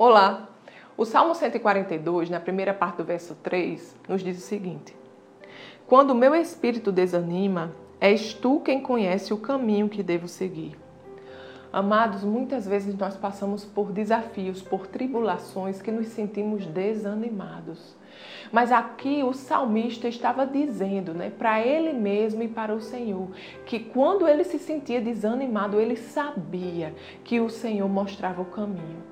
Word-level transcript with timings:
Olá! 0.00 0.48
O 0.96 1.04
Salmo 1.04 1.34
142, 1.34 2.30
na 2.30 2.38
primeira 2.38 2.72
parte 2.72 2.98
do 2.98 3.04
verso 3.04 3.34
3, 3.42 3.96
nos 4.08 4.22
diz 4.22 4.38
o 4.38 4.40
seguinte: 4.40 4.94
Quando 5.88 6.12
o 6.12 6.14
meu 6.14 6.36
espírito 6.36 6.92
desanima, 6.92 7.74
és 8.00 8.32
tu 8.32 8.60
quem 8.60 8.80
conhece 8.80 9.34
o 9.34 9.38
caminho 9.38 9.88
que 9.88 10.00
devo 10.00 10.28
seguir. 10.28 10.78
Amados, 11.72 12.22
muitas 12.22 12.64
vezes 12.64 12.96
nós 12.96 13.16
passamos 13.16 13.64
por 13.64 13.90
desafios, 13.90 14.62
por 14.62 14.86
tribulações 14.86 15.82
que 15.82 15.90
nos 15.90 16.06
sentimos 16.06 16.64
desanimados. 16.64 17.96
Mas 18.52 18.70
aqui 18.70 19.24
o 19.24 19.32
salmista 19.32 20.06
estava 20.06 20.46
dizendo, 20.46 21.12
né, 21.12 21.28
para 21.28 21.60
ele 21.60 21.92
mesmo 21.92 22.42
e 22.44 22.48
para 22.48 22.72
o 22.72 22.80
Senhor, 22.80 23.30
que 23.66 23.80
quando 23.80 24.28
ele 24.28 24.44
se 24.44 24.60
sentia 24.60 25.00
desanimado, 25.00 25.80
ele 25.80 25.96
sabia 25.96 26.94
que 27.24 27.40
o 27.40 27.50
Senhor 27.50 27.88
mostrava 27.88 28.40
o 28.40 28.46
caminho. 28.46 29.02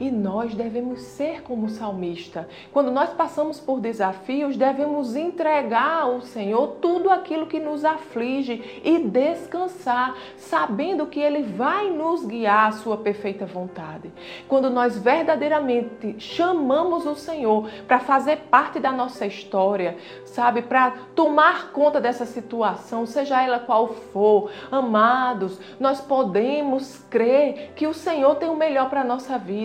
E 0.00 0.10
nós 0.10 0.54
devemos 0.54 1.00
ser 1.00 1.42
como 1.42 1.68
salmista. 1.68 2.48
Quando 2.72 2.90
nós 2.90 3.10
passamos 3.10 3.58
por 3.58 3.80
desafios, 3.80 4.56
devemos 4.56 5.16
entregar 5.16 6.02
ao 6.02 6.20
Senhor 6.20 6.76
tudo 6.80 7.10
aquilo 7.10 7.46
que 7.46 7.58
nos 7.58 7.84
aflige 7.84 8.80
e 8.84 8.98
descansar, 8.98 10.16
sabendo 10.36 11.06
que 11.06 11.20
Ele 11.20 11.42
vai 11.42 11.90
nos 11.90 12.24
guiar 12.24 12.68
à 12.68 12.72
sua 12.72 12.96
perfeita 12.96 13.44
vontade. 13.44 14.12
Quando 14.46 14.70
nós 14.70 14.98
verdadeiramente 14.98 16.16
chamamos 16.18 17.06
o 17.06 17.14
Senhor 17.14 17.68
para 17.86 17.98
fazer 17.98 18.36
parte 18.50 18.78
da 18.78 18.92
nossa 18.92 19.26
história, 19.26 19.96
sabe, 20.24 20.62
para 20.62 20.92
tomar 21.14 21.72
conta 21.72 22.00
dessa 22.00 22.24
situação, 22.24 23.04
seja 23.06 23.42
ela 23.42 23.58
qual 23.58 23.88
for, 23.88 24.50
amados, 24.70 25.58
nós 25.80 26.00
podemos 26.00 26.98
crer 27.10 27.72
que 27.74 27.86
o 27.86 27.94
Senhor 27.94 28.36
tem 28.36 28.48
o 28.48 28.56
melhor 28.56 28.88
para 28.88 29.00
a 29.00 29.04
nossa 29.04 29.36
vida 29.38 29.57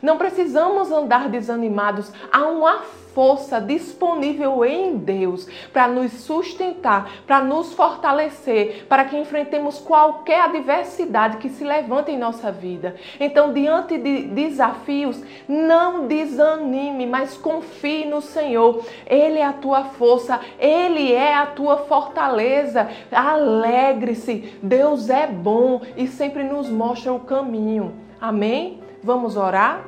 não 0.00 0.18
precisamos 0.18 0.92
andar 0.92 1.28
desanimados. 1.28 2.12
Há 2.30 2.46
uma 2.46 2.82
força 3.14 3.60
disponível 3.60 4.64
em 4.64 4.96
Deus 4.96 5.46
para 5.72 5.86
nos 5.88 6.12
sustentar, 6.12 7.10
para 7.26 7.42
nos 7.42 7.72
fortalecer, 7.72 8.86
para 8.88 9.04
que 9.04 9.16
enfrentemos 9.16 9.78
qualquer 9.78 10.42
adversidade 10.42 11.36
que 11.36 11.48
se 11.48 11.64
levante 11.64 12.10
em 12.10 12.18
nossa 12.18 12.50
vida. 12.50 12.96
Então, 13.20 13.52
diante 13.52 13.98
de 13.98 14.22
desafios, 14.22 15.22
não 15.48 16.06
desanime, 16.06 17.06
mas 17.06 17.36
confie 17.36 18.04
no 18.04 18.20
Senhor. 18.20 18.84
Ele 19.06 19.38
é 19.38 19.44
a 19.44 19.52
tua 19.52 19.84
força, 19.84 20.40
ele 20.58 21.12
é 21.12 21.34
a 21.34 21.46
tua 21.46 21.78
fortaleza. 21.78 22.88
Alegre-se. 23.10 24.54
Deus 24.62 25.10
é 25.10 25.26
bom 25.26 25.82
e 25.96 26.06
sempre 26.06 26.42
nos 26.44 26.68
mostra 26.68 27.12
o 27.12 27.20
caminho. 27.20 27.94
Amém? 28.20 28.81
Vamos 29.02 29.36
orar? 29.36 29.82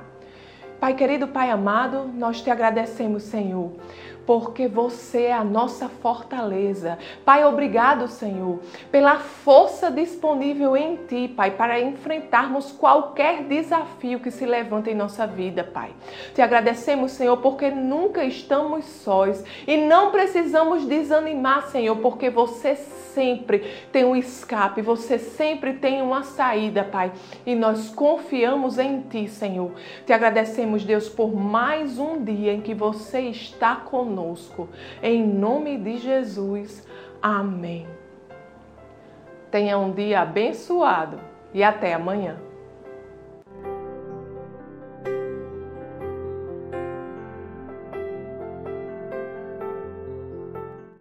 Pai 0.84 0.92
querido, 0.92 1.26
Pai 1.26 1.50
amado, 1.50 2.10
nós 2.14 2.42
te 2.42 2.50
agradecemos, 2.50 3.22
Senhor, 3.22 3.72
porque 4.26 4.68
você 4.68 5.22
é 5.22 5.32
a 5.32 5.42
nossa 5.42 5.88
fortaleza. 5.88 6.98
Pai, 7.24 7.42
obrigado, 7.42 8.06
Senhor, 8.06 8.60
pela 8.92 9.16
força 9.16 9.90
disponível 9.90 10.76
em 10.76 10.96
Ti, 11.08 11.32
Pai, 11.34 11.52
para 11.52 11.80
enfrentarmos 11.80 12.70
qualquer 12.70 13.44
desafio 13.44 14.20
que 14.20 14.30
se 14.30 14.44
levanta 14.44 14.90
em 14.90 14.94
nossa 14.94 15.26
vida, 15.26 15.64
Pai. 15.64 15.90
Te 16.34 16.42
agradecemos, 16.42 17.12
Senhor, 17.12 17.38
porque 17.38 17.70
nunca 17.70 18.22
estamos 18.22 18.84
sós 18.84 19.42
e 19.66 19.78
não 19.78 20.10
precisamos 20.10 20.84
desanimar, 20.84 21.68
Senhor, 21.68 21.96
porque 21.96 22.28
você 22.28 22.76
sempre 23.14 23.60
tem 23.92 24.04
um 24.04 24.16
escape, 24.16 24.82
você 24.82 25.18
sempre 25.18 25.74
tem 25.74 26.02
uma 26.02 26.24
saída, 26.24 26.82
Pai. 26.82 27.12
E 27.46 27.54
nós 27.54 27.88
confiamos 27.88 28.78
em 28.78 29.00
Ti, 29.02 29.28
Senhor. 29.28 29.70
Te 30.04 30.12
agradecemos, 30.74 30.84
Deus, 30.84 31.08
por 31.08 31.34
mais 31.34 31.98
um 31.98 32.22
dia 32.24 32.52
em 32.52 32.60
que 32.60 32.74
você 32.74 33.20
está 33.20 33.76
conosco. 33.76 34.68
Em 35.02 35.24
nome 35.24 35.78
de 35.78 35.98
Jesus. 35.98 36.86
Amém. 37.22 37.86
Tenha 39.50 39.78
um 39.78 39.92
dia 39.92 40.22
abençoado 40.22 41.20
e 41.52 41.62
até 41.62 41.94
amanhã. 41.94 42.36